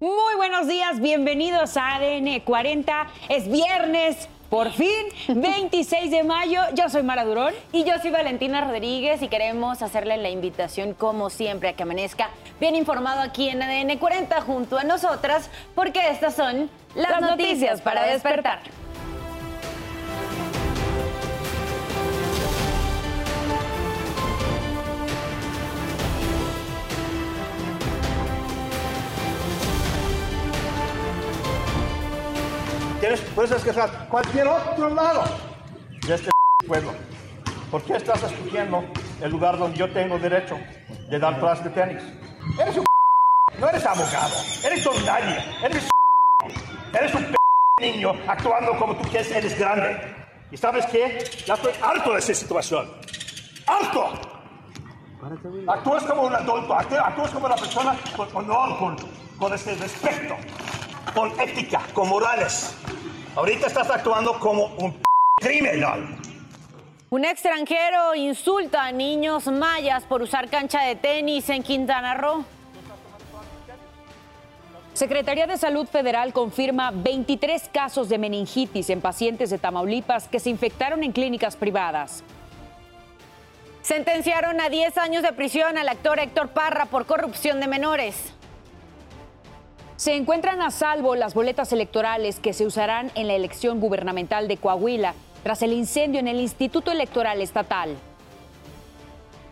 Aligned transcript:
Muy 0.00 0.36
buenos 0.36 0.68
días, 0.68 1.00
bienvenidos 1.00 1.76
a 1.76 1.96
ADN 1.96 2.38
40. 2.44 3.08
Es 3.28 3.50
viernes, 3.50 4.28
por 4.48 4.70
fin, 4.70 5.06
26 5.28 6.12
de 6.12 6.22
mayo. 6.22 6.60
Yo 6.74 6.88
soy 6.88 7.02
Mara 7.02 7.24
Durón. 7.24 7.52
Y 7.72 7.82
yo 7.82 7.98
soy 8.00 8.12
Valentina 8.12 8.60
Rodríguez 8.60 9.20
y 9.22 9.28
queremos 9.28 9.82
hacerle 9.82 10.16
la 10.16 10.28
invitación, 10.28 10.94
como 10.94 11.30
siempre, 11.30 11.70
a 11.70 11.72
que 11.72 11.82
amanezca 11.82 12.30
bien 12.60 12.76
informado 12.76 13.22
aquí 13.22 13.48
en 13.48 13.60
ADN 13.60 13.98
40 13.98 14.40
junto 14.42 14.78
a 14.78 14.84
nosotras, 14.84 15.50
porque 15.74 16.08
estas 16.10 16.36
son 16.36 16.70
las, 16.94 17.20
noticias, 17.20 17.80
para 17.80 18.04
despertar. 18.06 18.60
¿Quieres, 33.00 33.20
puedes 33.34 33.52
escoger 33.52 33.88
cualquier 34.10 34.48
otro 34.48 34.92
lado 34.92 35.22
de 36.04 36.14
este 36.14 36.30
pueblo. 36.66 36.92
¿Por 37.70 37.82
qué 37.82 37.94
estás 37.94 38.22
escogiendo 38.24 38.84
el 39.20 39.30
lugar 39.30 39.56
donde 39.56 39.78
yo 39.78 39.92
tengo 39.92 40.18
derecho 40.18 40.58
de 41.08 41.18
dar 41.18 41.38
clases 41.38 41.64
de 41.64 41.70
tenis? 41.70 42.02
Eres 42.58 42.76
un 42.76 42.84
no 43.60 43.68
eres 43.68 43.86
abogado, 43.86 44.34
eres 44.64 44.84
don 44.84 45.06
nadie, 45.06 45.38
eres 45.64 45.88
eres 46.92 47.14
un 47.14 47.34
niño 47.80 48.12
actuando 48.26 48.76
como 48.78 48.96
tú 48.96 49.08
quieres, 49.08 49.30
eres 49.30 49.58
grande. 49.58 49.96
¿Y 50.50 50.56
sabes 50.56 50.86
qué? 50.86 51.24
Ya 51.46 51.54
estoy 51.54 51.72
harto 51.80 52.12
de 52.12 52.18
esa 52.18 52.34
situación. 52.34 52.90
¡Harto! 53.66 54.12
Actúas 55.68 56.04
como 56.04 56.22
un 56.22 56.34
adulto, 56.34 56.74
actúas 56.74 57.30
como 57.30 57.46
una 57.46 57.56
persona 57.56 57.96
con 58.16 58.28
honor, 58.34 58.78
con, 58.78 58.96
con 59.38 59.52
ese 59.52 59.74
respeto, 59.74 60.36
con 61.14 61.38
ética, 61.40 61.82
con 61.92 62.08
morales. 62.08 62.74
Ahorita 63.34 63.66
estás 63.66 63.90
actuando 63.90 64.38
como 64.38 64.66
un 64.76 65.00
criminal. 65.36 66.16
Un 67.10 67.24
extranjero 67.24 68.14
insulta 68.14 68.84
a 68.84 68.92
niños 68.92 69.46
mayas 69.46 70.04
por 70.04 70.22
usar 70.22 70.50
cancha 70.50 70.82
de 70.82 70.96
tenis 70.96 71.48
en 71.48 71.62
Quintana 71.62 72.14
Roo. 72.14 72.44
Secretaría 74.92 75.46
de 75.46 75.56
Salud 75.56 75.86
Federal 75.86 76.32
confirma 76.32 76.90
23 76.90 77.70
casos 77.72 78.08
de 78.08 78.18
meningitis 78.18 78.90
en 78.90 79.00
pacientes 79.00 79.48
de 79.48 79.58
Tamaulipas 79.58 80.26
que 80.26 80.40
se 80.40 80.50
infectaron 80.50 81.04
en 81.04 81.12
clínicas 81.12 81.54
privadas. 81.54 82.24
Sentenciaron 83.82 84.60
a 84.60 84.68
10 84.68 84.98
años 84.98 85.22
de 85.22 85.32
prisión 85.32 85.78
al 85.78 85.88
actor 85.88 86.18
Héctor 86.18 86.48
Parra 86.48 86.86
por 86.86 87.06
corrupción 87.06 87.60
de 87.60 87.68
menores. 87.68 88.34
Se 89.98 90.14
encuentran 90.14 90.62
a 90.62 90.70
salvo 90.70 91.16
las 91.16 91.34
boletas 91.34 91.72
electorales 91.72 92.38
que 92.38 92.52
se 92.52 92.64
usarán 92.64 93.10
en 93.16 93.26
la 93.26 93.34
elección 93.34 93.80
gubernamental 93.80 94.46
de 94.46 94.56
Coahuila 94.56 95.12
tras 95.42 95.60
el 95.62 95.72
incendio 95.72 96.20
en 96.20 96.28
el 96.28 96.38
Instituto 96.38 96.92
Electoral 96.92 97.40
Estatal. 97.40 97.96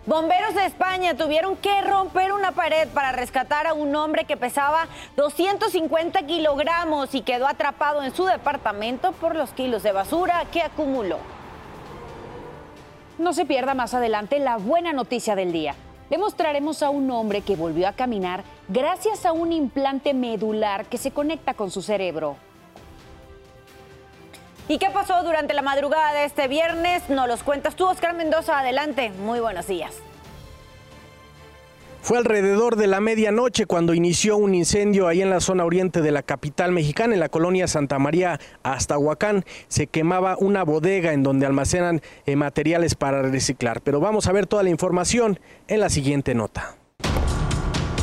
Bomberos 0.06 0.54
de 0.54 0.66
España 0.66 1.16
tuvieron 1.16 1.56
que 1.56 1.82
romper 1.82 2.32
una 2.32 2.52
pared 2.52 2.86
para 2.94 3.10
rescatar 3.10 3.66
a 3.66 3.74
un 3.74 3.96
hombre 3.96 4.24
que 4.24 4.36
pesaba 4.36 4.86
250 5.16 6.22
kilogramos 6.26 7.12
y 7.16 7.22
quedó 7.22 7.48
atrapado 7.48 8.04
en 8.04 8.14
su 8.14 8.24
departamento 8.24 9.10
por 9.10 9.34
los 9.34 9.50
kilos 9.50 9.82
de 9.82 9.90
basura 9.90 10.44
que 10.52 10.62
acumuló. 10.62 11.18
No 13.18 13.32
se 13.32 13.46
pierda 13.46 13.74
más 13.74 13.94
adelante 13.94 14.38
la 14.38 14.58
buena 14.58 14.92
noticia 14.92 15.34
del 15.34 15.50
día. 15.50 15.74
Le 16.08 16.18
mostraremos 16.18 16.82
a 16.82 16.90
un 16.90 17.10
hombre 17.10 17.40
que 17.40 17.56
volvió 17.56 17.88
a 17.88 17.92
caminar 17.92 18.44
gracias 18.68 19.26
a 19.26 19.32
un 19.32 19.52
implante 19.52 20.14
medular 20.14 20.86
que 20.86 20.98
se 20.98 21.10
conecta 21.10 21.54
con 21.54 21.70
su 21.70 21.82
cerebro. 21.82 22.36
¿Y 24.68 24.78
qué 24.78 24.90
pasó 24.90 25.22
durante 25.22 25.54
la 25.54 25.62
madrugada 25.62 26.12
de 26.12 26.24
este 26.24 26.48
viernes? 26.48 27.08
Nos 27.08 27.28
los 27.28 27.42
cuentas 27.42 27.76
tú, 27.76 27.86
Oscar 27.86 28.14
Mendoza. 28.14 28.58
Adelante. 28.58 29.10
Muy 29.10 29.40
buenos 29.40 29.66
días. 29.66 29.94
Fue 32.06 32.18
alrededor 32.18 32.76
de 32.76 32.86
la 32.86 33.00
medianoche 33.00 33.66
cuando 33.66 33.92
inició 33.92 34.36
un 34.36 34.54
incendio 34.54 35.08
ahí 35.08 35.22
en 35.22 35.30
la 35.30 35.40
zona 35.40 35.64
oriente 35.64 36.02
de 36.02 36.12
la 36.12 36.22
capital 36.22 36.70
mexicana, 36.70 37.14
en 37.14 37.18
la 37.18 37.28
colonia 37.28 37.66
Santa 37.66 37.98
María 37.98 38.38
hasta 38.62 38.96
Huacán. 38.96 39.44
Se 39.66 39.88
quemaba 39.88 40.36
una 40.38 40.62
bodega 40.62 41.12
en 41.12 41.24
donde 41.24 41.46
almacenan 41.46 42.00
eh, 42.24 42.36
materiales 42.36 42.94
para 42.94 43.22
reciclar. 43.22 43.80
Pero 43.80 43.98
vamos 43.98 44.28
a 44.28 44.32
ver 44.32 44.46
toda 44.46 44.62
la 44.62 44.70
información 44.70 45.40
en 45.66 45.80
la 45.80 45.90
siguiente 45.90 46.32
nota. 46.36 46.76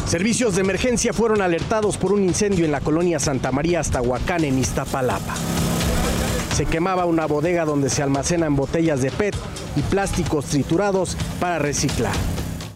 Servicios 0.05 0.55
de 0.55 0.63
emergencia 0.63 1.13
fueron 1.13 1.41
alertados 1.41 1.95
por 1.95 2.11
un 2.11 2.23
incendio 2.23 2.65
en 2.65 2.73
la 2.73 2.81
colonia 2.81 3.19
Santa 3.19 3.53
María 3.53 3.79
hasta 3.79 4.01
Huacán, 4.01 4.43
en 4.43 4.59
Iztapalapa. 4.59 5.35
Se 6.53 6.65
quemaba 6.65 7.05
una 7.05 7.25
bodega 7.25 7.63
donde 7.63 7.89
se 7.89 8.03
almacenan 8.03 8.57
botellas 8.57 9.01
de 9.01 9.11
PET 9.11 9.35
y 9.77 9.81
plásticos 9.83 10.47
triturados 10.47 11.15
para 11.39 11.57
reciclar. 11.57 12.11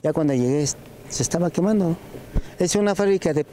Ya 0.04 0.14
cuando 0.14 0.34
llegué 0.34 0.64
se 1.10 1.24
estaba 1.24 1.50
quemando. 1.50 1.98
Es 2.60 2.76
una 2.76 2.96
fábrica 2.96 3.34
de 3.34 3.46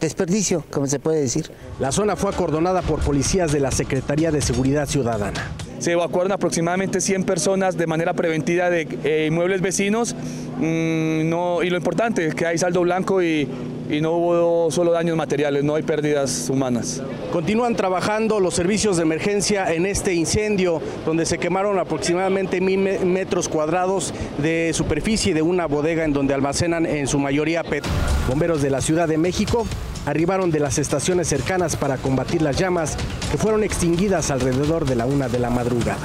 desperdicio, 0.00 0.64
como 0.70 0.86
se 0.86 0.98
puede 0.98 1.20
decir. 1.20 1.50
La 1.78 1.92
zona 1.92 2.16
fue 2.16 2.30
acordonada 2.30 2.82
por 2.82 3.00
policías 3.00 3.52
de 3.52 3.60
la 3.60 3.70
Secretaría 3.70 4.30
de 4.30 4.40
Seguridad 4.40 4.86
Ciudadana. 4.86 5.52
Se 5.78 5.92
evacuaron 5.92 6.32
aproximadamente 6.32 7.00
100 7.00 7.24
personas 7.24 7.76
de 7.76 7.86
manera 7.86 8.14
preventiva 8.14 8.70
de 8.70 8.88
eh, 9.04 9.26
inmuebles 9.28 9.60
vecinos. 9.60 10.14
Mm, 10.58 11.28
no, 11.28 11.62
y 11.62 11.70
lo 11.70 11.76
importante 11.76 12.26
es 12.26 12.34
que 12.34 12.46
hay 12.46 12.58
saldo 12.58 12.80
blanco 12.80 13.22
y, 13.22 13.46
y 13.88 14.00
no 14.00 14.12
hubo 14.12 14.70
solo 14.70 14.92
daños 14.92 15.16
materiales, 15.16 15.64
no 15.64 15.74
hay 15.74 15.82
pérdidas 15.82 16.48
humanas. 16.50 17.02
Continúan 17.32 17.76
trabajando 17.76 18.40
los 18.40 18.54
servicios 18.54 18.96
de 18.96 19.02
emergencia 19.02 19.72
en 19.72 19.86
este 19.86 20.14
incendio, 20.14 20.80
donde 21.04 21.26
se 21.26 21.38
quemaron 21.38 21.78
aproximadamente 21.78 22.60
mil 22.60 22.78
metros 22.78 23.48
cuadrados 23.48 24.12
de 24.38 24.72
superficie 24.74 25.34
de 25.34 25.42
una 25.42 25.66
bodega 25.66 26.04
en 26.04 26.12
donde 26.12 26.34
almacenan 26.34 26.86
en 26.86 27.06
su 27.06 27.18
mayoría 27.18 27.62
PET. 27.62 27.84
Bomberos 28.28 28.62
de 28.62 28.70
la 28.70 28.80
Ciudad 28.80 29.08
de 29.08 29.18
México 29.18 29.66
arribaron 30.06 30.50
de 30.50 30.60
las 30.60 30.78
estaciones 30.78 31.28
cercanas 31.28 31.76
para 31.76 31.96
combatir 31.96 32.42
las 32.42 32.56
llamas 32.56 32.96
que 33.30 33.38
fueron 33.38 33.64
extinguidas 33.64 34.30
alrededor 34.30 34.86
de 34.86 34.94
la 34.94 35.06
una 35.06 35.28
de 35.28 35.38
la 35.38 35.50
madrugada. 35.50 35.98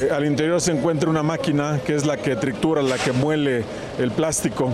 Eh, 0.00 0.08
al 0.10 0.26
interior 0.26 0.60
se 0.60 0.72
encuentra 0.72 1.08
una 1.08 1.22
máquina 1.22 1.80
que 1.84 1.94
es 1.94 2.04
la 2.04 2.16
que 2.16 2.34
tritura, 2.36 2.82
la 2.82 2.98
que 2.98 3.12
muele 3.12 3.64
el 3.98 4.10
plástico. 4.10 4.72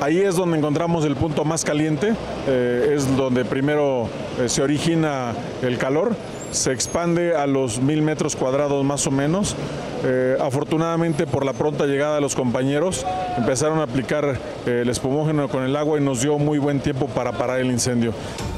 Ahí 0.00 0.20
es 0.20 0.36
donde 0.36 0.58
encontramos 0.58 1.04
el 1.04 1.16
punto 1.16 1.44
más 1.44 1.64
caliente, 1.64 2.14
eh, 2.46 2.92
es 2.94 3.16
donde 3.16 3.44
primero 3.44 4.08
eh, 4.38 4.48
se 4.48 4.62
origina 4.62 5.32
el 5.62 5.78
calor, 5.78 6.14
se 6.52 6.72
expande 6.72 7.34
a 7.34 7.46
los 7.46 7.80
mil 7.80 8.02
metros 8.02 8.36
cuadrados 8.36 8.84
más 8.84 9.06
o 9.06 9.10
menos. 9.10 9.56
Eh, 10.04 10.36
afortunadamente 10.38 11.26
por 11.26 11.44
la 11.44 11.54
pronta 11.54 11.86
llegada 11.86 12.16
de 12.16 12.20
los 12.20 12.36
compañeros 12.36 13.06
empezaron 13.38 13.78
a 13.78 13.84
aplicar 13.84 14.38
el 14.66 14.88
espumógeno 14.90 15.48
con 15.48 15.62
el 15.62 15.74
agua 15.74 15.98
y 15.98 16.02
nos 16.02 16.20
dio 16.20 16.38
muy 16.38 16.58
buen 16.58 16.80
tiempo 16.80 17.06
para 17.06 17.32
parar 17.32 17.60
el 17.60 17.70
incendio. 17.70 18.12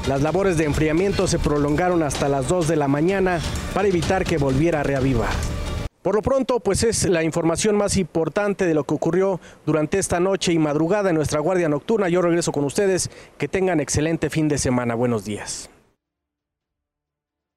Las 0.08 0.20
labores 0.20 0.56
de 0.56 0.64
enfriamiento 0.64 1.28
se 1.28 1.38
prolongaron 1.38 2.02
hasta 2.02 2.28
las 2.28 2.48
2 2.48 2.66
de 2.66 2.76
la 2.76 2.88
mañana 2.88 3.38
para 3.72 3.86
evitar 3.86 4.24
que 4.24 4.36
volviera 4.36 4.80
a 4.80 4.82
reavivar. 4.82 5.57
Por 6.02 6.14
lo 6.14 6.22
pronto, 6.22 6.60
pues 6.60 6.84
es 6.84 7.08
la 7.08 7.24
información 7.24 7.76
más 7.76 7.96
importante 7.96 8.66
de 8.66 8.74
lo 8.74 8.84
que 8.84 8.94
ocurrió 8.94 9.40
durante 9.66 9.98
esta 9.98 10.20
noche 10.20 10.52
y 10.52 10.58
madrugada 10.58 11.10
en 11.10 11.16
nuestra 11.16 11.40
Guardia 11.40 11.68
Nocturna. 11.68 12.08
Yo 12.08 12.22
regreso 12.22 12.52
con 12.52 12.64
ustedes. 12.64 13.10
Que 13.36 13.48
tengan 13.48 13.80
excelente 13.80 14.30
fin 14.30 14.46
de 14.48 14.58
semana. 14.58 14.94
Buenos 14.94 15.24
días. 15.24 15.70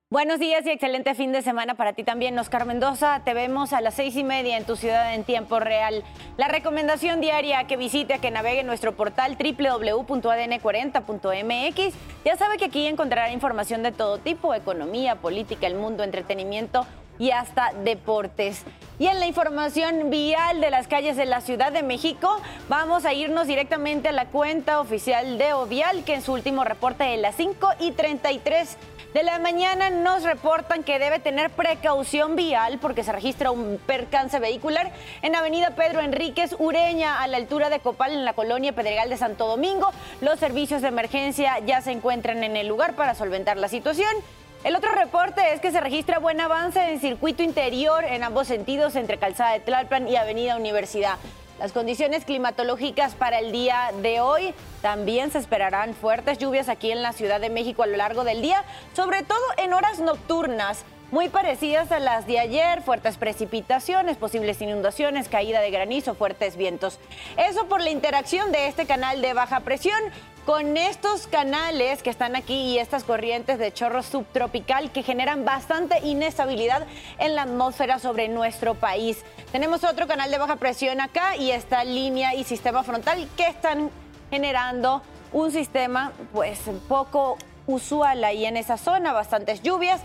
Buenos 0.10 0.40
días 0.40 0.66
y 0.66 0.72
excelente 0.72 1.14
fin 1.16 1.32
de 1.32 1.42
semana 1.42 1.76
para 1.76 1.94
ti 1.94 2.04
también, 2.04 2.38
Oscar 2.38 2.66
Mendoza. 2.66 3.22
Te 3.24 3.34
vemos 3.34 3.72
a 3.72 3.80
las 3.80 3.94
seis 3.94 4.14
y 4.18 4.26
media 4.26 4.58
en 4.58 4.66
tu 4.66 4.76
ciudad 4.76 5.14
en 5.14 5.24
tiempo 5.24 5.62
real. 5.62 6.04
La 6.36 6.50
recomendación 6.50 7.22
diaria 7.22 7.66
que 7.66 7.78
visite, 7.78 8.20
que 8.20 8.30
navegue 8.30 8.64
nuestro 8.64 8.94
portal 8.94 9.38
www.adn40.mx. 9.38 11.94
Ya 12.26 12.36
sabe 12.36 12.58
que 12.58 12.66
aquí 12.66 12.88
encontrará 12.88 13.32
información 13.32 13.84
de 13.84 13.94
todo 13.94 14.18
tipo, 14.18 14.54
economía, 14.54 15.16
política, 15.16 15.66
el 15.66 15.76
mundo, 15.76 16.04
entretenimiento 16.04 16.86
y 17.20 17.32
hasta 17.32 17.72
deportes. 17.84 18.64
Y 19.00 19.08
en 19.08 19.20
la 19.20 19.26
información 19.26 20.12
vial 20.12 20.62
de 20.62 20.70
las 20.70 20.88
calles 20.88 21.18
de 21.18 21.26
la 21.26 21.42
Ciudad 21.42 21.72
de 21.72 21.82
México, 21.82 22.40
vamos 22.70 23.06
a 23.06 23.14
irnos 23.14 23.48
directamente 23.48 24.10
a 24.10 24.12
la 24.12 24.26
cuenta 24.28 24.80
oficial 24.80 25.38
de 25.40 25.54
Ovial, 25.54 26.04
que 26.04 26.14
en 26.14 26.22
su 26.22 26.34
último 26.34 26.64
reporte 26.64 27.04
de 27.04 27.18
las 27.18 27.36
5 27.36 27.68
y 27.80 27.92
33 27.94 28.78
de 29.14 29.24
la 29.24 29.40
mañana 29.40 29.90
nos 29.90 30.24
reportan 30.24 30.84
que 30.84 31.00
debe 31.00 31.20
tener 31.20 31.50
precaución 31.50 32.36
vial 32.36 32.80
porque 32.80 33.04
se 33.04 33.12
registra 33.12 33.52
un 33.52 33.80
percance 33.86 34.40
vehicular 34.40 34.92
en 35.22 35.36
Avenida 35.36 35.76
Pedro 35.76 36.00
Enríquez 36.00 36.56
Ureña 36.60 37.22
a 37.22 37.28
la 37.28 37.38
altura 37.38 37.70
de 37.70 37.80
Copal 37.80 38.14
en 38.14 38.24
la 38.24 38.34
colonia 38.34 38.74
Pedregal 38.74 39.10
de 39.10 39.18
Santo 39.18 39.48
Domingo. 39.48 39.92
Los 40.22 40.40
servicios 40.40 40.82
de 40.82 40.88
emergencia 40.90 41.60
ya 41.66 41.82
se 41.82 41.92
encuentran 41.92 42.44
en 42.44 42.56
el 42.56 42.68
lugar 42.68 42.96
para 42.96 43.16
solventar 43.16 43.58
la 43.58 43.68
situación. 43.68 44.16
El 44.64 44.76
otro 44.76 44.92
reporte 44.92 45.54
es 45.54 45.60
que 45.60 45.72
se 45.72 45.82
registra 45.82 46.20
buen 46.20 46.40
avance 46.40 46.80
en 46.80 47.00
circuito 47.00 47.42
interior 47.42 48.04
en 48.04 48.24
ambos 48.24 48.46
sentidos 48.46 48.96
entre 48.96 49.18
Calzada 49.18 49.54
de 49.54 49.60
Tlalpan 49.60 50.08
y 50.08 50.18
Avenida 50.18 50.56
Universidad. 50.56 51.18
Las 51.58 51.72
condiciones 51.72 52.26
climatológicas 52.26 53.16
para 53.16 53.40
el 53.40 53.52
día 53.52 53.92
de 54.04 54.22
hoy 54.22 54.54
también 54.84 55.32
se 55.32 55.40
esperarán 55.40 55.96
fuertes 55.96 56.38
lluvias 56.38 56.70
aquí 56.70 56.92
en 56.92 57.02
la 57.02 57.12
Ciudad 57.12 57.42
de 57.42 57.50
México 57.50 57.82
a 57.82 57.88
lo 57.88 57.98
largo 57.98 58.24
del 58.24 58.44
día, 58.44 58.64
sobre 58.94 59.24
todo 59.24 59.42
en 59.58 59.74
horas 59.74 60.00
nocturnas 60.00 60.86
muy 61.12 61.28
parecidas 61.28 61.92
a 61.92 62.00
las 62.00 62.26
de 62.26 62.40
ayer, 62.40 62.82
fuertes 62.82 63.18
precipitaciones, 63.18 64.18
posibles 64.18 64.62
inundaciones, 64.62 65.28
caída 65.28 65.60
de 65.60 65.70
granizo, 65.70 66.16
fuertes 66.16 66.56
vientos. 66.56 67.00
Eso 67.38 67.68
por 67.68 67.82
la 67.82 67.90
interacción 67.90 68.52
de 68.54 68.68
este 68.68 68.86
canal 68.86 69.22
de 69.22 69.34
baja 69.34 69.60
presión 69.60 70.00
con 70.46 70.78
estos 70.78 71.28
canales 71.28 72.02
que 72.02 72.10
están 72.10 72.36
aquí 72.36 72.54
y 72.54 72.80
estas 72.80 73.04
corrientes 73.04 73.60
de 73.60 73.74
chorro 73.74 74.02
subtropical 74.02 74.92
que 74.92 75.04
generan 75.04 75.46
bastante 75.46 76.00
inestabilidad 76.00 76.88
en 77.20 77.36
la 77.36 77.44
atmósfera 77.44 78.00
sobre 78.00 78.30
nuestro 78.30 78.74
país. 78.74 79.24
Tenemos 79.52 79.84
otro 79.84 80.08
canal 80.08 80.32
de 80.32 80.38
baja 80.38 80.56
presión 80.56 81.02
acá 81.02 81.36
y 81.36 81.52
esta 81.52 81.84
línea 81.84 82.34
y 82.34 82.46
sistema 82.46 82.84
frontal 82.84 83.28
que 83.36 83.48
están 83.48 83.92
generando 84.30 85.04
un 85.34 85.52
sistema 85.52 86.14
pues 86.32 86.60
poco 86.88 87.38
usual 87.68 88.24
ahí 88.24 88.46
en 88.46 88.58
esa 88.58 88.78
zona, 88.78 89.14
bastantes 89.14 89.62
lluvias. 89.62 90.02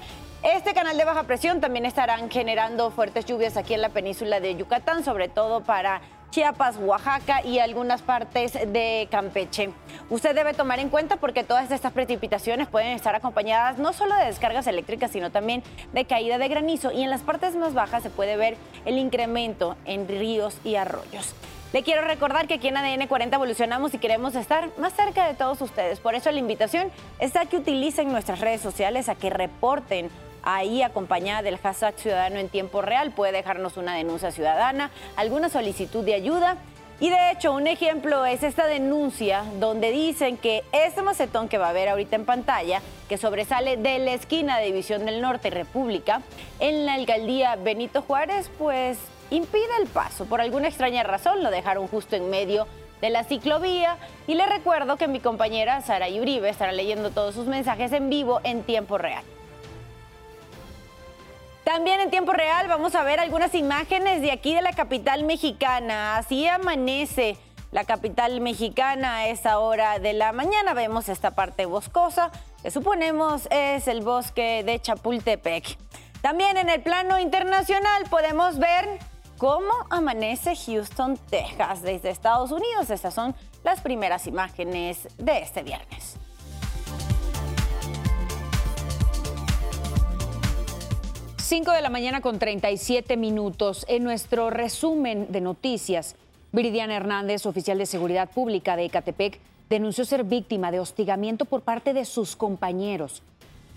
Este 0.55 0.75
canal 0.75 0.97
de 0.97 1.05
baja 1.05 1.25
presión 1.25 1.61
también 1.61 1.87
estarán 1.87 2.31
generando 2.31 2.93
fuertes 2.93 3.25
lluvias 3.25 3.57
aquí 3.57 3.75
en 3.75 3.83
la 3.83 3.89
península 3.89 4.39
de 4.39 4.55
Yucatán, 4.55 5.03
sobre 5.03 5.29
todo 5.29 5.65
para 5.65 6.03
Chiapas, 6.31 6.77
Oaxaca 6.77 7.45
y 7.45 7.59
algunas 7.59 8.01
partes 8.01 8.53
de 8.53 9.09
Campeche. 9.11 9.71
Usted 10.09 10.37
debe 10.37 10.55
tomar 10.55 10.79
en 10.79 10.89
cuenta 10.89 11.17
porque 11.17 11.43
todas 11.43 11.73
estas 11.73 11.93
precipitaciones 11.93 12.69
pueden 12.69 12.93
estar 12.93 13.17
acompañadas 13.17 13.79
no 13.79 13.93
solo 13.93 14.15
de 14.15 14.27
descargas 14.27 14.69
eléctricas, 14.69 15.11
sino 15.11 15.33
también 15.33 15.65
de 15.93 16.05
caída 16.05 16.39
de 16.39 16.47
granizo 16.47 16.93
y 16.93 17.03
en 17.03 17.11
las 17.11 17.23
partes 17.23 17.57
más 17.57 17.75
bajas 17.75 18.05
se 18.05 18.11
puede 18.11 18.37
ver 18.37 18.57
el 18.85 18.99
incremento 18.99 19.77
en 19.85 20.07
ríos 20.07 20.59
y 20.63 20.77
arroyos. 20.77 21.35
Le 21.73 21.83
quiero 21.83 22.03
recordar 22.03 22.47
que 22.47 22.55
aquí 22.55 22.69
en 22.69 22.77
ADN 22.77 23.09
40 23.09 23.35
evolucionamos 23.35 23.93
y 23.95 23.99
queremos 23.99 24.37
estar 24.37 24.71
más 24.79 24.93
cerca 24.93 25.27
de 25.27 25.35
todos 25.35 25.61
ustedes. 25.61 25.99
Por 25.99 26.15
eso 26.15 26.31
la 26.31 26.39
invitación 26.39 26.93
está 27.19 27.41
a 27.41 27.47
que 27.47 27.57
utilicen 27.57 28.13
nuestras 28.13 28.39
redes 28.39 28.61
sociales, 28.61 29.09
a 29.09 29.17
que 29.17 29.31
reporten 29.31 30.09
ahí 30.47 30.83
acompañada 30.83 31.43
del 31.43 31.59
hashtag 31.59 31.99
Ciudadano 31.99 32.39
en 32.39 32.49
Tiempo 32.49 32.81
Real. 32.81 33.11
Puede 33.11 33.33
dejarnos 33.33 33.77
una 33.77 33.95
denuncia 33.95 34.31
ciudadana, 34.31 34.91
alguna 35.17 35.51
solicitud 35.51 36.05
de 36.05 36.15
ayuda. 36.15 36.57
Y 36.99 37.11
de 37.11 37.31
hecho, 37.31 37.53
un 37.53 37.67
ejemplo 37.67 38.25
es 38.25 38.43
esta 38.43 38.67
denuncia 38.67 39.45
donde 39.61 39.91
dicen 39.91 40.39
que 40.39 40.65
este 40.73 41.03
macetón 41.03 41.49
que 41.49 41.59
va 41.59 41.69
a 41.69 41.73
ver 41.75 41.91
ahorita 41.91 42.17
en 42.17 42.25
pantalla, 42.25 42.81
que 43.07 43.19
sobresale 43.19 43.77
de 43.77 43.99
la 43.99 44.15
esquina 44.15 44.57
de 44.59 44.67
División 44.67 45.05
del 45.05 45.21
Norte 45.21 45.51
República, 45.51 46.23
en 46.59 46.87
la 46.87 46.95
alcaldía 46.95 47.57
Benito 47.57 48.01
Juárez, 48.01 48.51
pues 48.57 48.97
impide 49.31 49.77
el 49.83 49.89
paso. 49.89 50.25
Por 50.25 50.41
alguna 50.41 50.69
extraña 50.69 51.03
razón 51.03 51.43
lo 51.43 51.51
dejaron 51.51 51.87
justo 51.87 52.17
en 52.17 52.31
medio 52.31 52.67
de 53.03 53.11
la 53.11 53.25
ciclovía. 53.25 53.99
Y 54.27 54.35
le 54.35 54.47
recuerdo 54.47 54.97
que 54.97 55.07
mi 55.07 55.21
compañera 55.21 55.83
Sara 55.83 56.09
Uribe 56.09 56.49
estará 56.49 56.73
leyendo 56.73 57.11
todos 57.11 57.35
sus 57.35 57.47
mensajes 57.47 57.93
en 57.93 58.09
vivo 58.09 58.41
en 58.43 58.63
tiempo 58.63 58.97
real. 58.97 59.25
También 61.67 61.99
en 61.99 62.11
tiempo 62.11 62.33
real 62.33 62.69
vamos 62.69 62.95
a 62.95 63.03
ver 63.03 63.19
algunas 63.19 63.53
imágenes 63.53 64.23
de 64.23 64.31
aquí 64.31 64.55
de 64.55 64.63
la 64.63 64.73
capital 64.73 65.25
mexicana. 65.25 66.17
Así 66.17 66.47
amanece 66.47 67.37
la 67.73 67.83
capital 67.83 68.41
mexicana 68.41 69.17
a 69.17 69.27
esa 69.27 69.59
hora 69.59 69.99
de 69.99 70.13
la 70.13 70.31
mañana. 70.31 70.75
Vemos 70.75 71.09
esta 71.09 71.33
parte 71.33 71.67
boscosa 71.67 72.31
que 72.63 72.71
suponemos 72.71 73.49
es 73.51 73.89
el 73.89 74.03
bosque 74.03 74.63
de 74.63 74.79
Chapultepec. 74.81 75.77
También 76.21 76.57
en 76.57 76.69
el 76.69 76.83
plano 76.83 77.19
internacional 77.19 78.05
podemos 78.11 78.61
ver 78.61 79.01
cómo 79.37 79.73
amanece 79.91 80.55
Houston, 80.55 81.17
Texas 81.17 81.83
desde 81.83 82.11
Estados 82.11 82.53
Unidos. 82.53 82.91
Estas 82.91 83.13
son 83.13 83.35
las 83.65 83.81
primeras 83.81 84.29
imágenes 84.29 85.09
de 85.19 85.41
este 85.41 85.65
viernes. 85.65 86.17
5 91.47 91.71
de 91.71 91.81
la 91.81 91.91
mañana 91.91 92.21
con 92.23 92.41
37 92.41 93.17
minutos. 93.17 93.87
En 93.89 94.03
nuestro 94.03 94.51
resumen 94.51 95.31
de 95.31 95.41
noticias, 95.41 96.17
Viridiana 96.51 96.97
Hernández, 96.97 97.47
oficial 97.47 97.79
de 97.79 97.87
Seguridad 97.87 98.29
Pública 98.29 98.75
de 98.75 98.87
Ecatepec, 98.87 99.39
denunció 99.71 100.05
ser 100.05 100.25
víctima 100.25 100.73
de 100.73 100.81
hostigamiento 100.81 101.45
por 101.45 101.63
parte 101.63 101.95
de 101.95 102.05
sus 102.05 102.35
compañeros. 102.35 103.23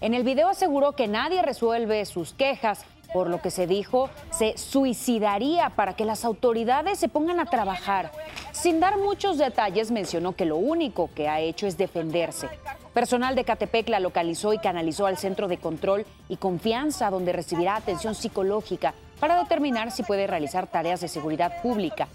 En 0.02 0.16
el 0.16 0.24
video 0.24 0.48
aseguró 0.48 0.94
que 0.94 1.08
nadie 1.08 1.44
resuelve 1.44 2.04
sus 2.06 2.34
quejas, 2.34 2.86
por 3.14 3.30
lo 3.30 3.40
que 3.40 3.52
se 3.52 3.68
dijo 3.68 4.10
se 4.32 4.58
suicidaría 4.58 5.70
para 5.70 5.96
que 5.96 6.06
las 6.06 6.26
autoridades 6.26 6.98
se 6.98 7.08
pongan 7.08 7.40
a 7.40 7.46
trabajar. 7.46 8.12
Sin 8.52 8.80
dar 8.80 8.98
muchos 8.98 9.38
detalles, 9.38 9.92
mencionó 9.92 10.32
que 10.32 10.46
lo 10.46 10.58
único 10.58 11.12
que 11.14 11.30
ha 11.30 11.40
hecho 11.40 11.68
es 11.68 11.78
defenderse. 11.78 12.50
Personal 12.94 13.36
de 13.36 13.44
Catepec 13.44 13.88
la 13.90 14.00
localizó 14.00 14.52
y 14.54 14.58
canalizó 14.58 15.06
al 15.06 15.18
Centro 15.18 15.48
de 15.48 15.58
Control 15.58 16.06
y 16.28 16.38
Confianza, 16.38 17.12
donde 17.12 17.34
recibirá 17.34 17.76
atención 17.76 18.16
psicológica 18.16 18.94
para 19.20 19.38
determinar 19.38 19.92
si 19.92 20.04
puede 20.04 20.26
realizar 20.26 20.68
tareas 20.68 21.02
de 21.02 21.08
seguridad 21.08 21.62
pública. 21.62 22.08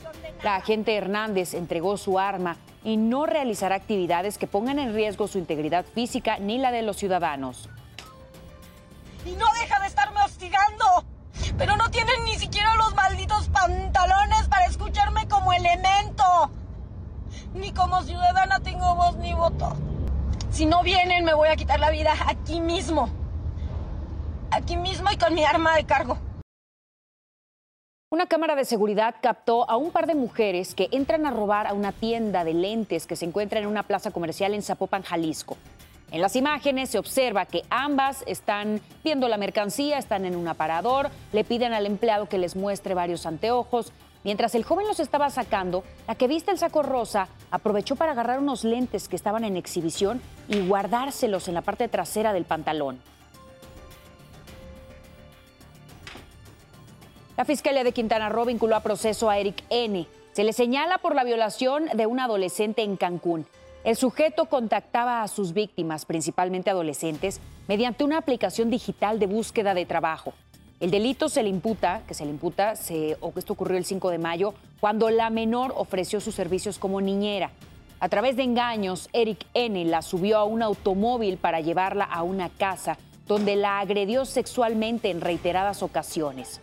La 0.42 0.56
agente 0.56 0.96
Hernández 0.96 1.54
entregó 1.54 1.96
su 1.96 2.18
arma 2.18 2.56
y 2.82 2.96
no 2.96 3.24
realizará 3.24 3.76
actividades 3.76 4.36
que 4.36 4.46
pongan 4.46 4.78
en 4.78 4.94
riesgo 4.94 5.28
su 5.28 5.38
integridad 5.38 5.84
física 5.84 6.38
ni 6.38 6.58
la 6.58 6.72
de 6.72 6.82
los 6.82 6.96
ciudadanos. 6.96 7.68
Y 9.24 9.32
no 9.32 9.46
deja 9.60 9.80
de 9.80 9.86
estarme 9.86 10.20
hostigando. 10.22 11.04
Pero 11.56 11.76
no 11.76 11.88
tienen 11.90 12.24
ni 12.24 12.34
siquiera 12.34 12.74
los 12.76 12.94
malditos 12.94 13.48
pantalones 13.48 14.48
para 14.48 14.66
escucharme 14.66 15.28
como 15.28 15.52
elemento. 15.52 16.50
Ni 17.54 17.72
como 17.72 18.02
ciudadana 18.02 18.60
tengo 18.60 18.94
voz 18.96 19.16
ni 19.16 19.32
voto. 19.32 19.76
Si 20.54 20.66
no 20.66 20.84
vienen, 20.84 21.24
me 21.24 21.34
voy 21.34 21.48
a 21.48 21.56
quitar 21.56 21.80
la 21.80 21.90
vida 21.90 22.14
aquí 22.28 22.60
mismo. 22.60 23.08
Aquí 24.52 24.76
mismo 24.76 25.10
y 25.12 25.16
con 25.16 25.34
mi 25.34 25.42
arma 25.42 25.74
de 25.74 25.84
cargo. 25.84 26.16
Una 28.08 28.28
cámara 28.28 28.54
de 28.54 28.64
seguridad 28.64 29.16
captó 29.20 29.68
a 29.68 29.76
un 29.76 29.90
par 29.90 30.06
de 30.06 30.14
mujeres 30.14 30.76
que 30.76 30.88
entran 30.92 31.26
a 31.26 31.32
robar 31.32 31.66
a 31.66 31.72
una 31.72 31.90
tienda 31.90 32.44
de 32.44 32.54
lentes 32.54 33.08
que 33.08 33.16
se 33.16 33.24
encuentra 33.24 33.58
en 33.58 33.66
una 33.66 33.82
plaza 33.82 34.12
comercial 34.12 34.54
en 34.54 34.62
Zapopan, 34.62 35.02
Jalisco. 35.02 35.56
En 36.12 36.20
las 36.20 36.36
imágenes 36.36 36.90
se 36.90 37.00
observa 37.00 37.46
que 37.46 37.64
ambas 37.68 38.22
están 38.28 38.80
viendo 39.02 39.26
la 39.26 39.38
mercancía, 39.38 39.98
están 39.98 40.24
en 40.24 40.36
un 40.36 40.46
aparador, 40.46 41.10
le 41.32 41.42
piden 41.42 41.72
al 41.72 41.84
empleado 41.84 42.28
que 42.28 42.38
les 42.38 42.54
muestre 42.54 42.94
varios 42.94 43.26
anteojos, 43.26 43.92
Mientras 44.24 44.54
el 44.54 44.64
joven 44.64 44.86
los 44.86 45.00
estaba 45.00 45.28
sacando, 45.28 45.84
la 46.08 46.14
que 46.14 46.28
viste 46.28 46.50
el 46.50 46.58
saco 46.58 46.82
rosa 46.82 47.28
aprovechó 47.50 47.94
para 47.94 48.12
agarrar 48.12 48.38
unos 48.38 48.64
lentes 48.64 49.06
que 49.06 49.16
estaban 49.16 49.44
en 49.44 49.58
exhibición 49.58 50.22
y 50.48 50.66
guardárselos 50.66 51.46
en 51.48 51.54
la 51.54 51.60
parte 51.60 51.88
trasera 51.88 52.32
del 52.32 52.46
pantalón. 52.46 53.00
La 57.36 57.44
Fiscalía 57.44 57.84
de 57.84 57.92
Quintana 57.92 58.30
Roo 58.30 58.46
vinculó 58.46 58.76
a 58.76 58.80
proceso 58.80 59.28
a 59.28 59.38
Eric 59.38 59.62
N. 59.68 60.06
Se 60.32 60.44
le 60.44 60.52
señala 60.52 60.98
por 60.98 61.14
la 61.14 61.24
violación 61.24 61.86
de 61.92 62.06
un 62.06 62.18
adolescente 62.18 62.82
en 62.82 62.96
Cancún. 62.96 63.46
El 63.82 63.96
sujeto 63.96 64.46
contactaba 64.46 65.22
a 65.22 65.28
sus 65.28 65.52
víctimas, 65.52 66.06
principalmente 66.06 66.70
adolescentes, 66.70 67.40
mediante 67.68 68.04
una 68.04 68.18
aplicación 68.18 68.70
digital 68.70 69.18
de 69.18 69.26
búsqueda 69.26 69.74
de 69.74 69.84
trabajo. 69.84 70.32
El 70.80 70.90
delito 70.90 71.28
se 71.28 71.42
le 71.42 71.48
imputa, 71.48 72.02
que 72.06 72.14
se 72.14 72.24
le 72.24 72.30
imputa, 72.30 72.74
o 73.20 73.32
esto 73.36 73.52
ocurrió 73.52 73.78
el 73.78 73.84
5 73.84 74.10
de 74.10 74.18
mayo, 74.18 74.54
cuando 74.80 75.08
la 75.08 75.30
menor 75.30 75.72
ofreció 75.76 76.20
sus 76.20 76.34
servicios 76.34 76.78
como 76.78 77.00
niñera. 77.00 77.52
A 78.00 78.08
través 78.08 78.36
de 78.36 78.42
engaños, 78.42 79.08
Eric 79.12 79.46
N. 79.54 79.84
la 79.86 80.02
subió 80.02 80.36
a 80.38 80.44
un 80.44 80.62
automóvil 80.62 81.38
para 81.38 81.60
llevarla 81.60 82.04
a 82.04 82.22
una 82.22 82.50
casa 82.50 82.98
donde 83.26 83.56
la 83.56 83.78
agredió 83.78 84.26
sexualmente 84.26 85.10
en 85.10 85.20
reiteradas 85.20 85.82
ocasiones. 85.82 86.60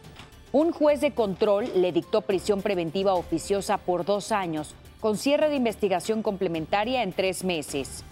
Un 0.51 0.71
juez 0.71 1.01
de 1.01 1.13
control 1.13 1.71
le 1.75 1.91
dictó 1.91 2.21
prisión 2.21 2.61
preventiva 2.61 3.13
oficiosa 3.13 3.77
por 3.77 4.05
dos 4.05 4.31
años, 4.31 4.75
con 4.99 5.17
cierre 5.17 5.49
de 5.49 5.55
investigación 5.55 6.21
complementaria 6.21 7.01
en 7.01 7.13
tres 7.13 7.43
meses. 7.43 8.03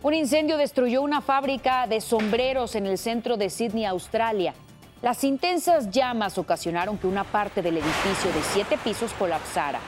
Un 0.00 0.14
incendio 0.14 0.56
destruyó 0.56 1.02
una 1.02 1.20
fábrica 1.20 1.88
de 1.88 2.00
sombreros 2.00 2.76
en 2.76 2.86
el 2.86 2.98
centro 2.98 3.36
de 3.36 3.50
Sydney, 3.50 3.84
Australia. 3.84 4.54
Las 5.02 5.24
intensas 5.24 5.90
llamas 5.90 6.38
ocasionaron 6.38 6.98
que 6.98 7.08
una 7.08 7.24
parte 7.24 7.62
del 7.62 7.78
edificio 7.78 8.32
de 8.32 8.42
siete 8.52 8.78
pisos 8.78 9.12
colapsara. 9.14 9.80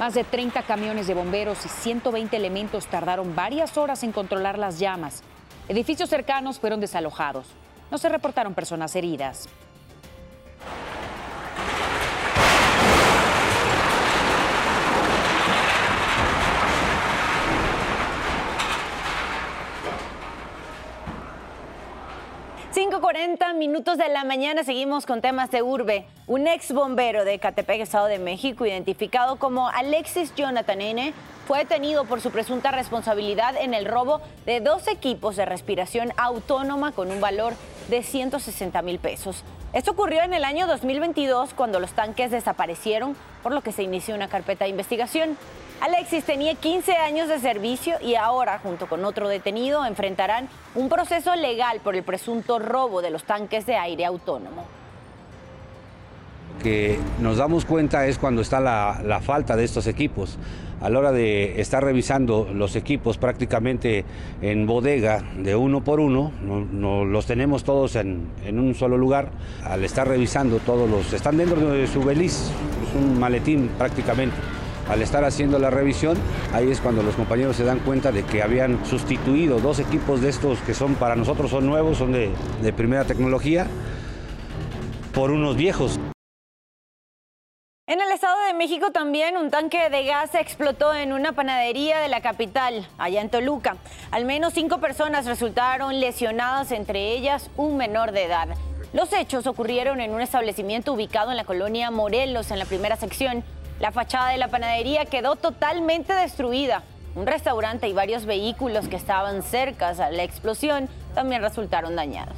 Más 0.00 0.14
de 0.14 0.24
30 0.24 0.62
camiones 0.62 1.06
de 1.06 1.14
bomberos 1.14 1.64
y 1.64 1.68
120 1.68 2.36
elementos 2.36 2.86
tardaron 2.86 3.36
varias 3.36 3.76
horas 3.76 4.02
en 4.02 4.10
controlar 4.10 4.58
las 4.58 4.80
llamas. 4.80 5.22
Edificios 5.68 6.10
cercanos 6.10 6.58
fueron 6.58 6.80
desalojados. 6.80 7.46
No 7.92 7.98
se 7.98 8.08
reportaron 8.08 8.54
personas 8.54 8.96
heridas. 8.96 9.48
5.40 22.74 23.54
minutos 23.54 23.98
de 23.98 24.08
la 24.08 24.24
mañana 24.24 24.64
seguimos 24.64 25.04
con 25.04 25.20
temas 25.20 25.50
de 25.50 25.60
urbe. 25.60 26.06
Un 26.26 26.46
ex 26.46 26.72
bombero 26.72 27.22
de 27.26 27.38
Catepec, 27.38 27.82
Estado 27.82 28.06
de 28.06 28.18
México, 28.18 28.64
identificado 28.64 29.36
como 29.36 29.68
Alexis 29.68 30.34
Jonathan 30.34 30.80
N., 30.80 31.12
fue 31.46 31.58
detenido 31.58 32.06
por 32.06 32.22
su 32.22 32.30
presunta 32.30 32.70
responsabilidad 32.70 33.56
en 33.60 33.74
el 33.74 33.84
robo 33.84 34.22
de 34.46 34.60
dos 34.60 34.88
equipos 34.88 35.36
de 35.36 35.44
respiración 35.44 36.14
autónoma 36.16 36.92
con 36.92 37.10
un 37.10 37.20
valor 37.20 37.52
de 37.90 38.02
160 38.02 38.80
mil 38.80 38.98
pesos. 38.98 39.44
Esto 39.74 39.90
ocurrió 39.90 40.22
en 40.22 40.32
el 40.32 40.42
año 40.42 40.66
2022 40.66 41.52
cuando 41.52 41.78
los 41.78 41.92
tanques 41.92 42.30
desaparecieron, 42.30 43.16
por 43.42 43.52
lo 43.52 43.60
que 43.60 43.72
se 43.72 43.82
inició 43.82 44.14
una 44.14 44.28
carpeta 44.28 44.64
de 44.64 44.70
investigación. 44.70 45.36
Alexis 45.82 46.22
tenía 46.22 46.54
15 46.54 46.92
años 46.92 47.28
de 47.28 47.40
servicio 47.40 47.96
y 48.00 48.14
ahora, 48.14 48.60
junto 48.60 48.86
con 48.86 49.04
otro 49.04 49.28
detenido, 49.28 49.84
enfrentarán 49.84 50.48
un 50.76 50.88
proceso 50.88 51.34
legal 51.34 51.80
por 51.82 51.96
el 51.96 52.04
presunto 52.04 52.60
robo 52.60 53.02
de 53.02 53.10
los 53.10 53.24
tanques 53.24 53.66
de 53.66 53.74
aire 53.74 54.04
autónomo. 54.04 54.64
Que 56.62 57.00
nos 57.18 57.38
damos 57.38 57.64
cuenta 57.64 58.06
es 58.06 58.16
cuando 58.16 58.42
está 58.42 58.60
la, 58.60 59.20
falta 59.24 59.56
de 59.56 59.64
estos 59.64 59.88
equipos. 59.88 60.38
A 60.80 60.88
la 60.88 61.00
hora 61.00 61.10
de 61.10 61.60
estar 61.60 61.82
revisando 61.82 62.48
los 62.54 62.76
equipos 62.76 63.18
prácticamente 63.18 64.04
en 64.40 64.66
bodega 64.68 65.24
de 65.36 65.56
uno 65.56 65.82
por 65.82 65.98
uno, 65.98 66.30
no, 66.40 67.04
los 67.04 67.26
tenemos 67.26 67.64
todos 67.64 67.96
en, 67.96 68.28
en, 68.44 68.60
un 68.60 68.76
solo 68.76 68.96
lugar. 68.96 69.30
Al 69.64 69.84
estar 69.84 70.06
revisando 70.06 70.58
todos 70.58 70.88
los, 70.88 71.12
están 71.12 71.38
dentro 71.38 71.58
de 71.72 71.88
su 71.88 72.04
beliz, 72.04 72.52
es 72.88 72.94
un 72.94 73.18
maletín 73.18 73.68
prácticamente 73.76 74.36
al 74.92 75.00
estar 75.00 75.24
haciendo 75.24 75.58
la 75.58 75.70
revisión, 75.70 76.18
ahí 76.52 76.70
es 76.70 76.80
cuando 76.80 77.02
los 77.02 77.14
compañeros 77.14 77.56
se 77.56 77.64
dan 77.64 77.78
cuenta 77.78 78.12
de 78.12 78.24
que 78.24 78.42
habían 78.42 78.84
sustituido 78.84 79.58
dos 79.58 79.78
equipos 79.78 80.20
de 80.20 80.28
estos 80.28 80.58
que 80.60 80.74
son 80.74 80.96
para 80.96 81.16
nosotros 81.16 81.50
son 81.50 81.66
nuevos, 81.66 81.96
son 81.96 82.12
de, 82.12 82.30
primera 82.76 83.04
tecnología, 83.04 83.66
por 85.14 85.30
unos 85.30 85.56
viejos. 85.56 85.98
En 87.86 88.00
el 88.00 88.10
Estado 88.12 88.36
de 88.46 88.54
México 88.54 88.92
también 88.92 89.38
un 89.38 89.50
tanque 89.50 89.88
de 89.88 90.04
gas 90.04 90.34
explotó 90.34 90.94
en 90.94 91.14
una 91.14 91.32
panadería 91.32 91.98
de 92.00 92.08
la 92.08 92.20
capital, 92.20 92.86
allá 92.98 93.22
en 93.22 93.30
Toluca. 93.30 93.76
Al 94.10 94.26
menos 94.26 94.52
cinco 94.52 94.78
personas 94.78 95.24
resultaron 95.24 96.00
lesionadas, 96.00 96.70
entre 96.70 97.12
ellas 97.12 97.50
un 97.56 97.78
menor 97.78 98.12
de 98.12 98.24
edad. 98.24 98.48
Los 98.92 99.10
hechos 99.14 99.46
ocurrieron 99.46 100.02
en 100.02 100.12
un 100.12 100.20
establecimiento 100.20 100.92
ubicado 100.92 101.30
en 101.30 101.38
la 101.38 101.44
colonia 101.44 101.90
Morelos, 101.90 102.50
en 102.50 102.58
la 102.58 102.66
primera 102.66 102.96
sección. 102.96 103.42
La 103.82 103.90
fachada 103.90 104.30
de 104.30 104.38
la 104.38 104.46
panadería 104.46 105.06
quedó 105.06 105.34
totalmente 105.34 106.12
destruida. 106.12 106.84
Un 107.16 107.26
restaurante 107.26 107.88
y 107.88 107.92
varios 107.92 108.26
vehículos 108.26 108.86
que 108.86 108.94
estaban 108.94 109.42
cerca 109.42 109.88
a 109.88 110.10
la 110.12 110.22
explosión 110.22 110.88
también 111.16 111.42
resultaron 111.42 111.96
dañados. 111.96 112.36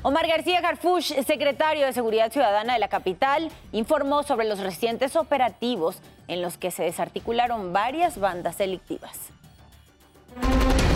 Omar 0.00 0.26
García 0.26 0.62
Garfush, 0.62 1.12
secretario 1.26 1.84
de 1.84 1.92
Seguridad 1.92 2.32
Ciudadana 2.32 2.72
de 2.72 2.78
la 2.78 2.88
capital, 2.88 3.50
informó 3.72 4.22
sobre 4.22 4.48
los 4.48 4.58
recientes 4.58 5.16
operativos 5.16 5.98
en 6.28 6.40
los 6.40 6.56
que 6.56 6.70
se 6.70 6.84
desarticularon 6.84 7.74
varias 7.74 8.18
bandas 8.18 8.56
delictivas. 8.56 9.18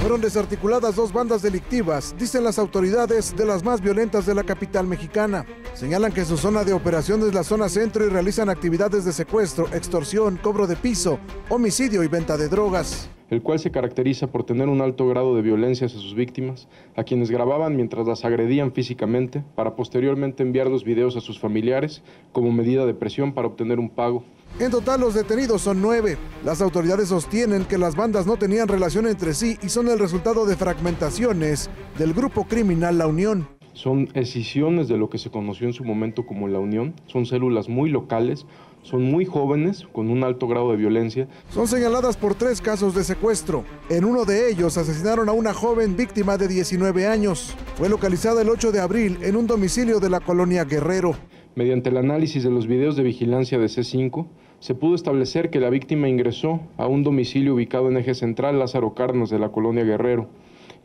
Fueron 0.07 0.21
desarticuladas 0.21 0.95
dos 0.95 1.13
bandas 1.13 1.43
delictivas, 1.43 2.15
dicen 2.17 2.45
las 2.45 2.61
autoridades, 2.61 3.35
de 3.37 3.45
las 3.45 3.65
más 3.65 3.81
violentas 3.81 4.25
de 4.25 4.37
la 4.37 4.45
capital 4.45 4.87
mexicana. 4.87 5.45
Señalan 5.75 6.13
que 6.13 6.25
su 6.25 6.37
zona 6.37 6.63
de 6.63 6.73
operación 6.73 7.27
es 7.27 7.35
la 7.35 7.43
zona 7.43 7.69
centro 7.69 8.07
y 8.07 8.09
realizan 8.09 8.49
actividades 8.49 9.05
de 9.05 9.13
secuestro, 9.13 9.67
extorsión, 9.75 10.37
cobro 10.37 10.69
de 10.69 10.77
piso, 10.77 11.19
homicidio 11.49 12.05
y 12.05 12.07
venta 12.07 12.37
de 12.37 12.49
drogas 12.49 13.09
el 13.31 13.43
cual 13.43 13.59
se 13.59 13.71
caracteriza 13.71 14.27
por 14.29 14.45
tener 14.45 14.69
un 14.69 14.81
alto 14.81 15.07
grado 15.09 15.35
de 15.35 15.43
violencia 15.43 15.87
hacia 15.87 16.01
sus 16.01 16.15
víctimas, 16.15 16.69
a 16.97 17.05
quienes 17.05 17.31
grababan 17.31 17.77
mientras 17.77 18.07
las 18.07 18.25
agredían 18.25 18.73
físicamente, 18.73 19.43
para 19.55 19.77
posteriormente 19.77 20.43
enviar 20.43 20.69
los 20.69 20.85
videos 20.85 21.17
a 21.17 21.21
sus 21.21 21.39
familiares 21.39 22.03
como 22.33 22.53
medida 22.53 22.87
de 22.87 22.95
presión 22.95 23.33
para 23.33 23.49
obtener 23.49 23.79
un 23.79 23.91
pago 23.91 24.25
en 24.59 24.71
total, 24.71 25.01
los 25.01 25.13
detenidos 25.13 25.61
son 25.61 25.83
nueve. 25.83 26.17
Las 26.43 26.63
autoridades 26.63 27.11
sostienen 27.11 27.67
que 27.67 27.77
las 27.77 27.95
bandas 27.95 28.27
no 28.27 28.39
tenían 28.39 28.69
relación 28.69 29.07
entre 29.07 29.35
sí 29.35 29.59
y 29.63 29.69
son 29.69 29.89
el 29.89 29.99
resultado 29.99 30.47
de 30.47 30.57
fragmentaciones 30.57 31.69
del 31.99 32.15
grupo 32.15 32.45
criminal 32.45 32.97
La 32.97 33.07
Unión. 33.07 33.56
Son 33.77 34.09
escisiones 34.15 34.89
de 34.89 34.97
lo 34.97 35.11
que 35.11 35.19
se 35.19 35.29
conoció 35.29 35.67
en 35.67 35.75
su 35.75 35.85
momento 35.85 36.25
como 36.25 36.49
La 36.49 36.59
Unión. 36.59 36.95
Son 37.05 37.27
células 37.27 37.69
muy 37.69 37.91
locales, 37.91 38.47
son 38.81 39.03
muy 39.03 39.27
jóvenes, 39.27 39.87
con 39.93 40.09
un 40.09 40.25
alto 40.25 40.49
grado 40.49 40.71
de 40.71 40.79
violencia. 40.79 41.29
Son 41.51 41.69
señaladas 41.69 42.17
por 42.17 42.35
tres 42.35 42.63
casos 42.63 42.95
de 42.95 43.05
secuestro. 43.05 43.65
En 43.91 44.07
uno 44.07 44.25
de 44.25 44.51
ellos 44.51 44.79
asesinaron 44.79 45.29
a 45.29 45.33
una 45.33 45.53
joven 45.53 45.95
víctima 45.95 46.39
de 46.39 46.49
19 46.49 47.07
años. 47.07 47.55
Fue 47.75 47.91
localizada 47.91 48.41
el 48.41 48.49
8 48.49 48.73
de 48.73 48.81
abril 48.81 49.19
en 49.21 49.37
un 49.37 49.47
domicilio 49.47 50.01
de 50.01 50.09
la 50.09 50.21
colonia 50.21 50.65
Guerrero. 50.65 51.15
Mediante 51.55 51.91
el 51.91 51.99
análisis 51.99 52.45
de 52.45 52.51
los 52.51 52.67
videos 52.67 52.97
de 52.97 53.03
vigilancia 53.03 53.59
de 53.59 53.67
C5, 53.67 54.27
se 54.59 54.75
pudo 54.75 54.95
establecer 54.95 55.51
que 55.51 55.61
la 55.61 55.69
víctima 55.69 56.09
ingresó 56.09 56.63
a 56.79 56.87
un 56.87 57.03
domicilio 57.03 57.53
ubicado 57.53 57.91
en 57.91 57.99
eje 57.99 58.15
central 58.15 58.59
Lázaro 58.59 58.95
Carnos 58.95 59.29
de 59.29 59.39
la 59.39 59.51
colonia 59.51 59.85
Guerrero. 59.85 60.31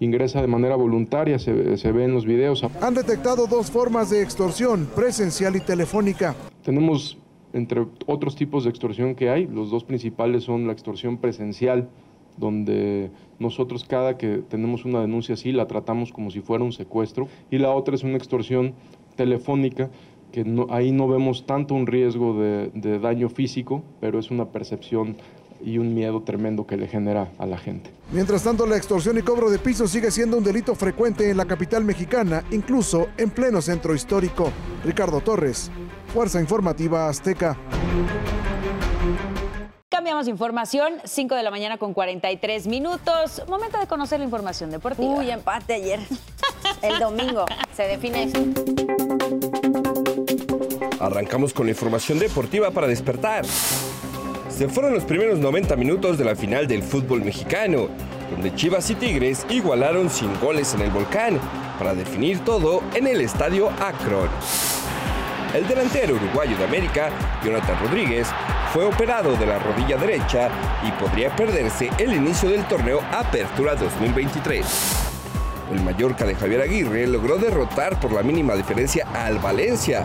Ingresa 0.01 0.41
de 0.41 0.47
manera 0.47 0.75
voluntaria, 0.75 1.37
se, 1.37 1.53
ve 1.53 2.03
en 2.03 2.11
los 2.11 2.25
videos. 2.25 2.65
Han 2.81 2.95
detectado 2.95 3.45
dos 3.45 3.69
formas 3.69 4.09
de 4.09 4.23
extorsión, 4.23 4.89
presencial 4.95 5.55
y 5.55 5.59
telefónica. 5.59 6.35
Tenemos, 6.63 7.19
entre 7.53 7.85
otros 8.07 8.35
tipos 8.35 8.63
de 8.63 8.71
extorsión 8.71 9.13
que 9.13 9.29
hay, 9.29 9.45
los 9.45 9.69
dos 9.69 9.83
principales 9.83 10.45
son 10.45 10.65
la 10.65 10.73
extorsión 10.73 11.19
presencial, 11.19 11.87
donde 12.35 13.11
nosotros 13.37 13.85
cada 13.85 14.17
que 14.17 14.39
tenemos 14.39 14.85
una 14.85 15.01
denuncia 15.01 15.35
así 15.35 15.51
la 15.51 15.67
tratamos 15.67 16.11
como 16.11 16.31
si 16.31 16.41
fuera 16.41 16.63
un 16.63 16.71
secuestro, 16.71 17.27
y 17.51 17.59
la 17.59 17.69
otra 17.69 17.93
es 17.93 18.03
una 18.03 18.17
extorsión 18.17 18.73
telefónica 19.15 19.91
que 20.31 20.43
ahí 20.69 20.91
no 20.91 21.07
vemos 21.09 21.45
tanto 21.45 21.75
un 21.75 21.85
riesgo 21.85 22.41
de, 22.41 22.71
de 22.73 22.97
daño 22.97 23.29
físico, 23.29 23.83
pero 23.99 24.17
es 24.17 24.31
una 24.31 24.45
percepción 24.45 25.17
y 25.63 25.77
un 25.77 25.93
miedo 25.93 26.23
tremendo 26.23 26.65
que 26.65 26.77
le 26.77 26.87
genera 26.87 27.31
a 27.37 27.45
la 27.45 27.57
gente. 27.57 27.91
Mientras 28.11 28.43
tanto, 28.43 28.65
la 28.65 28.77
extorsión 28.77 29.17
y 29.17 29.21
cobro 29.21 29.49
de 29.49 29.59
piso 29.59 29.87
sigue 29.87 30.11
siendo 30.11 30.37
un 30.37 30.43
delito 30.43 30.75
frecuente 30.75 31.29
en 31.29 31.37
la 31.37 31.45
capital 31.45 31.83
mexicana, 31.83 32.43
incluso 32.51 33.07
en 33.17 33.29
pleno 33.29 33.61
centro 33.61 33.95
histórico. 33.95 34.51
Ricardo 34.83 35.21
Torres, 35.21 35.71
Fuerza 36.13 36.41
Informativa 36.41 37.07
Azteca. 37.07 37.57
Cambiamos 39.89 40.27
información, 40.27 40.93
5 41.03 41.35
de 41.35 41.43
la 41.43 41.51
mañana 41.51 41.77
con 41.77 41.93
43 41.93 42.67
minutos. 42.67 43.43
Momento 43.47 43.77
de 43.77 43.87
conocer 43.87 44.19
la 44.19 44.25
información 44.25 44.71
deportiva. 44.71 45.15
Uy, 45.15 45.29
empate 45.29 45.75
ayer. 45.75 45.99
El 46.81 46.97
domingo 46.99 47.45
se 47.75 47.83
define 47.83 48.23
eso. 48.23 48.37
Arrancamos 50.99 51.53
con 51.53 51.65
la 51.65 51.71
información 51.71 52.19
deportiva 52.19 52.71
para 52.71 52.87
despertar. 52.87 53.45
Se 54.55 54.67
fueron 54.67 54.93
los 54.93 55.05
primeros 55.05 55.39
90 55.39 55.75
minutos 55.75 56.17
de 56.17 56.25
la 56.25 56.35
final 56.35 56.67
del 56.67 56.83
fútbol 56.83 57.23
mexicano, 57.23 57.87
donde 58.29 58.53
Chivas 58.53 58.89
y 58.89 58.95
Tigres 58.95 59.45
igualaron 59.49 60.09
sin 60.09 60.37
goles 60.39 60.73
en 60.73 60.81
el 60.81 60.91
volcán, 60.91 61.39
para 61.79 61.95
definir 61.95 62.39
todo 62.39 62.83
en 62.93 63.07
el 63.07 63.21
estadio 63.21 63.69
Akron. 63.79 64.29
El 65.55 65.67
delantero 65.67 66.15
uruguayo 66.15 66.55
de 66.57 66.65
América, 66.65 67.09
Jonathan 67.43 67.79
Rodríguez, 67.81 68.27
fue 68.73 68.85
operado 68.85 69.35
de 69.35 69.45
la 69.45 69.57
rodilla 69.57 69.97
derecha 69.97 70.49
y 70.87 70.91
podría 71.01 71.35
perderse 71.35 71.89
el 71.97 72.13
inicio 72.13 72.49
del 72.49 72.67
torneo 72.67 73.01
Apertura 73.11 73.75
2023. 73.75 74.65
El 75.71 75.81
Mallorca 75.81 76.25
de 76.25 76.35
Javier 76.35 76.61
Aguirre 76.61 77.07
logró 77.07 77.37
derrotar 77.37 77.99
por 77.99 78.11
la 78.11 78.21
mínima 78.21 78.55
diferencia 78.55 79.07
al 79.13 79.39
Valencia, 79.39 80.03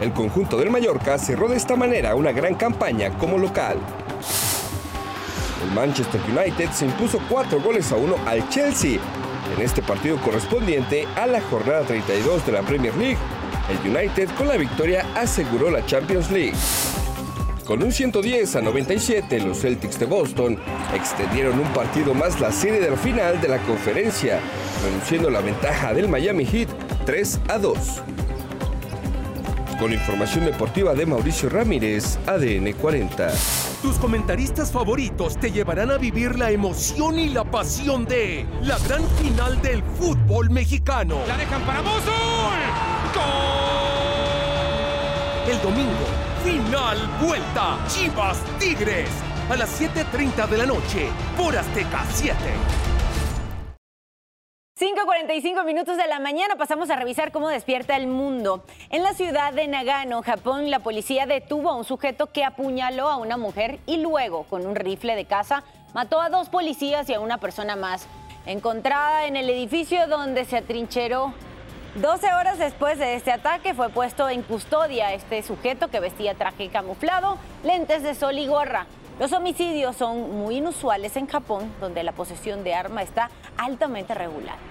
el 0.00 0.12
conjunto 0.12 0.56
del 0.56 0.70
Mallorca 0.70 1.18
cerró 1.18 1.48
de 1.48 1.56
esta 1.56 1.76
manera 1.76 2.14
una 2.14 2.32
gran 2.32 2.54
campaña 2.54 3.10
como 3.18 3.38
local. 3.38 3.76
El 5.64 5.74
Manchester 5.74 6.20
United 6.28 6.70
se 6.70 6.86
impuso 6.86 7.20
cuatro 7.28 7.60
goles 7.60 7.92
a 7.92 7.96
uno 7.96 8.16
al 8.26 8.48
Chelsea 8.48 8.98
en 9.56 9.62
este 9.62 9.82
partido 9.82 10.16
correspondiente 10.18 11.06
a 11.16 11.26
la 11.26 11.40
jornada 11.40 11.82
32 11.82 12.46
de 12.46 12.52
la 12.52 12.62
Premier 12.62 12.94
League. 12.96 13.18
El 13.68 13.96
United 13.96 14.30
con 14.36 14.48
la 14.48 14.56
victoria 14.56 15.04
aseguró 15.14 15.70
la 15.70 15.84
Champions 15.84 16.30
League. 16.30 16.54
Con 17.66 17.82
un 17.82 17.92
110 17.92 18.56
a 18.56 18.62
97, 18.62 19.38
los 19.40 19.60
Celtics 19.60 19.98
de 20.00 20.06
Boston 20.06 20.58
extendieron 20.94 21.60
un 21.60 21.68
partido 21.72 22.14
más 22.14 22.40
la 22.40 22.50
serie 22.50 22.80
del 22.80 22.96
final 22.96 23.40
de 23.40 23.48
la 23.48 23.58
conferencia, 23.58 24.40
reduciendo 24.82 25.30
la 25.30 25.40
ventaja 25.40 25.94
del 25.94 26.08
Miami 26.08 26.46
Heat 26.46 26.68
3 27.04 27.40
a 27.48 27.58
2. 27.58 28.02
Con 29.80 29.92
información 29.94 30.44
deportiva 30.44 30.92
de 30.92 31.06
Mauricio 31.06 31.48
Ramírez, 31.48 32.18
ADN 32.26 32.74
40. 32.74 33.32
Tus 33.80 33.96
comentaristas 33.96 34.70
favoritos 34.70 35.38
te 35.38 35.50
llevarán 35.50 35.90
a 35.90 35.96
vivir 35.96 36.38
la 36.38 36.50
emoción 36.50 37.18
y 37.18 37.30
la 37.30 37.44
pasión 37.44 38.04
de 38.04 38.44
la 38.62 38.76
gran 38.80 39.02
final 39.22 39.62
del 39.62 39.82
fútbol 39.82 40.50
mexicano. 40.50 41.16
La 41.26 41.38
dejan 41.38 41.62
para 41.62 41.80
Bozul. 41.80 42.60
¡Gol! 43.14 43.24
El 45.50 45.62
domingo, 45.62 46.06
final 46.44 46.98
vuelta. 47.18 47.78
Chivas 47.88 48.36
Tigres. 48.58 49.08
A 49.48 49.56
las 49.56 49.80
7.30 49.80 50.46
de 50.46 50.58
la 50.58 50.66
noche 50.66 51.08
por 51.38 51.56
Azteca 51.56 52.04
7. 52.12 52.36
5.45 54.80 55.62
minutos 55.66 55.98
de 55.98 56.06
la 56.06 56.20
mañana 56.20 56.56
pasamos 56.56 56.88
a 56.88 56.96
revisar 56.96 57.32
cómo 57.32 57.50
despierta 57.50 57.96
el 57.96 58.06
mundo. 58.06 58.64
En 58.88 59.02
la 59.02 59.12
ciudad 59.12 59.52
de 59.52 59.68
Nagano, 59.68 60.22
Japón, 60.22 60.70
la 60.70 60.78
policía 60.78 61.26
detuvo 61.26 61.68
a 61.68 61.76
un 61.76 61.84
sujeto 61.84 62.28
que 62.28 62.46
apuñaló 62.46 63.10
a 63.10 63.18
una 63.18 63.36
mujer 63.36 63.78
y 63.84 63.98
luego, 63.98 64.44
con 64.44 64.64
un 64.64 64.74
rifle 64.74 65.16
de 65.16 65.26
caza, 65.26 65.64
mató 65.92 66.18
a 66.22 66.30
dos 66.30 66.48
policías 66.48 67.10
y 67.10 67.12
a 67.12 67.20
una 67.20 67.36
persona 67.36 67.76
más. 67.76 68.06
Encontrada 68.46 69.26
en 69.26 69.36
el 69.36 69.50
edificio 69.50 70.06
donde 70.06 70.46
se 70.46 70.56
atrincheró 70.56 71.34
12 71.96 72.32
horas 72.32 72.58
después 72.58 72.98
de 72.98 73.16
este 73.16 73.32
ataque 73.32 73.74
fue 73.74 73.90
puesto 73.90 74.30
en 74.30 74.40
custodia 74.40 75.12
este 75.12 75.42
sujeto 75.42 75.88
que 75.88 76.00
vestía 76.00 76.32
traje 76.36 76.70
camuflado, 76.70 77.36
lentes 77.64 78.02
de 78.02 78.14
sol 78.14 78.38
y 78.38 78.46
gorra. 78.46 78.86
Los 79.18 79.34
homicidios 79.34 79.96
son 79.96 80.38
muy 80.38 80.56
inusuales 80.56 81.14
en 81.18 81.26
Japón, 81.26 81.70
donde 81.82 82.02
la 82.02 82.12
posesión 82.12 82.64
de 82.64 82.72
arma 82.72 83.02
está 83.02 83.28
altamente 83.58 84.14
regular. 84.14 84.69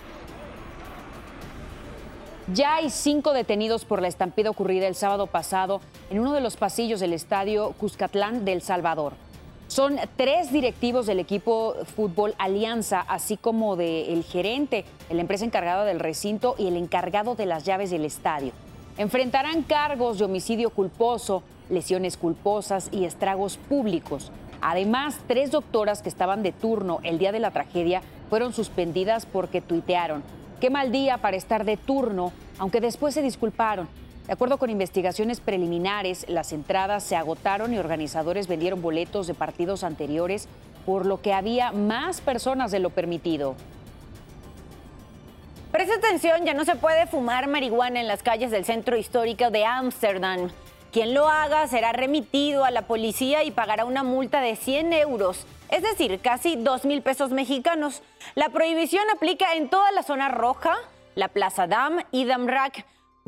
Ya 2.54 2.76
hay 2.76 2.90
cinco 2.90 3.34
detenidos 3.34 3.86
por 3.86 4.02
la 4.02 4.08
estampida 4.08 4.50
ocurrida 4.50 4.88
el 4.88 4.96
sábado 4.96 5.28
pasado 5.28 5.82
en 6.10 6.20
uno 6.20 6.34
de 6.34 6.42
los 6.42 6.58
pasillos 6.58 7.00
del 7.00 7.14
estadio 7.14 7.74
Cuscatlán 7.74 8.44
del 8.44 8.64
Salvador. 8.64 9.14
Son 9.68 9.98
tres 10.16 10.52
directivos 10.52 11.06
del 11.06 11.20
equipo 11.20 11.76
Fútbol 11.96 12.34
Alianza, 12.40 13.02
así 13.02 13.38
como 13.38 13.76
del 13.76 14.24
gerente 14.24 14.84
la 15.12 15.22
empresa 15.22 15.46
encargada 15.46 15.86
del 15.86 16.00
recinto 16.00 16.56
y 16.58 16.68
el 16.68 16.76
encargado 16.76 17.36
de 17.36 17.46
las 17.46 17.66
llaves 17.66 17.92
del 17.92 18.04
estadio. 18.04 18.52
Enfrentarán 18.98 19.62
cargos 19.62 20.18
de 20.18 20.26
homicidio 20.26 20.72
culposo, 20.72 21.44
lesiones 21.70 22.18
culposas 22.18 22.90
y 22.92 23.06
estragos 23.06 23.58
públicos. 23.58 24.32
Además, 24.60 25.20
tres 25.28 25.52
doctoras 25.52 26.02
que 26.02 26.10
estaban 26.10 26.42
de 26.42 26.52
turno 26.52 27.00
el 27.04 27.20
día 27.20 27.32
de 27.32 27.40
la 27.42 27.52
tragedia 27.52 28.02
fueron 28.28 28.54
suspendidas 28.54 29.28
porque 29.28 29.62
tuitearon. 29.62 30.24
Qué 30.60 30.70
mal 30.70 30.92
día 30.92 31.18
para 31.20 31.38
estar 31.38 31.64
de 31.64 31.78
turno, 31.78 32.34
aunque 32.58 32.82
después 32.82 33.14
se 33.14 33.22
disculparon. 33.22 33.88
De 34.28 34.34
acuerdo 34.34 34.58
con 34.58 34.70
investigaciones 34.70 35.40
preliminares, 35.40 36.28
las 36.28 36.52
entradas 36.52 37.04
se 37.04 37.16
agotaron 37.16 37.74
y 37.74 37.78
organizadores 37.78 38.48
vendieron 38.48 38.82
boletos 38.82 39.26
de 39.26 39.34
partidos 39.34 39.86
anteriores, 39.86 40.50
por 40.86 41.06
lo 41.06 41.22
que 41.22 41.34
había 41.34 41.72
más 41.72 42.20
personas 42.20 42.72
de 42.72 42.80
lo 42.80 42.90
permitido. 42.90 43.56
Presta 45.72 45.96
atención, 45.96 46.44
ya 46.46 46.54
no 46.54 46.66
se 46.66 46.76
puede 46.76 47.08
fumar 47.08 47.48
marihuana 47.48 48.02
en 48.02 48.08
las 48.10 48.22
calles 48.22 48.52
del 48.52 48.66
centro 48.66 48.98
histórico 48.98 49.52
de 49.52 49.64
Ámsterdam. 49.64 50.50
Quien 50.92 51.14
lo 51.14 51.28
haga 51.28 51.68
será 51.68 51.92
remitido 51.92 52.66
a 52.66 52.72
la 52.72 52.84
policía 52.84 53.44
y 53.44 53.52
pagará 53.52 53.86
una 53.86 54.04
multa 54.04 54.42
de 54.42 54.56
100 54.56 54.94
euros, 54.94 55.46
es 55.70 55.84
decir, 55.84 56.20
casi 56.20 56.56
2 56.56 56.86
mil 56.86 57.04
pesos 57.04 57.30
mexicanos. 57.30 58.02
La 58.34 58.50
prohibición 58.50 59.04
aplica 59.14 59.54
en 59.54 59.70
toda 59.70 59.92
la 59.92 60.02
zona 60.02 60.30
roja, 60.30 60.78
la 61.14 61.28
Plaza 61.28 61.68
Dam 61.68 62.00
y 62.12 62.26
Damrak. 62.26 62.86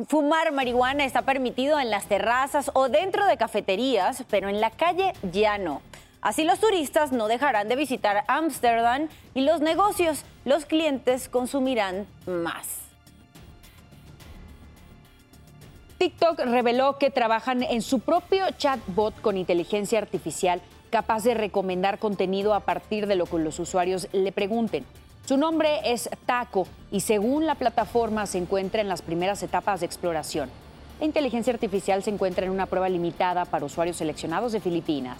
Fumar 0.07 0.51
marihuana 0.51 1.05
está 1.05 1.21
permitido 1.21 1.79
en 1.79 1.91
las 1.91 2.07
terrazas 2.07 2.71
o 2.73 2.89
dentro 2.89 3.27
de 3.27 3.37
cafeterías, 3.37 4.23
pero 4.31 4.49
en 4.49 4.59
la 4.59 4.71
calle 4.71 5.13
ya 5.31 5.59
no. 5.59 5.83
Así 6.21 6.43
los 6.43 6.59
turistas 6.59 7.11
no 7.11 7.27
dejarán 7.27 7.67
de 7.67 7.75
visitar 7.75 8.23
Ámsterdam 8.27 9.07
y 9.35 9.41
los 9.41 9.61
negocios, 9.61 10.23
los 10.45 10.65
clientes 10.65 11.29
consumirán 11.29 12.07
más. 12.25 12.80
TikTok 16.01 16.39
reveló 16.39 16.97
que 16.97 17.11
trabajan 17.11 17.61
en 17.61 17.83
su 17.83 17.99
propio 17.99 18.43
chatbot 18.57 19.21
con 19.21 19.37
inteligencia 19.37 19.99
artificial 19.99 20.59
capaz 20.89 21.23
de 21.23 21.35
recomendar 21.35 21.99
contenido 21.99 22.55
a 22.55 22.61
partir 22.61 23.05
de 23.05 23.15
lo 23.15 23.27
que 23.27 23.37
los 23.37 23.59
usuarios 23.59 24.07
le 24.11 24.31
pregunten. 24.31 24.83
Su 25.27 25.37
nombre 25.37 25.79
es 25.85 26.09
Taco 26.25 26.65
y 26.91 27.01
según 27.01 27.45
la 27.45 27.53
plataforma 27.53 28.25
se 28.25 28.39
encuentra 28.39 28.81
en 28.81 28.87
las 28.87 29.03
primeras 29.03 29.43
etapas 29.43 29.81
de 29.81 29.85
exploración. 29.85 30.49
La 30.99 31.05
inteligencia 31.05 31.53
artificial 31.53 32.01
se 32.01 32.09
encuentra 32.09 32.47
en 32.47 32.51
una 32.51 32.65
prueba 32.65 32.89
limitada 32.89 33.45
para 33.45 33.65
usuarios 33.65 33.97
seleccionados 33.97 34.53
de 34.53 34.59
Filipinas. 34.59 35.19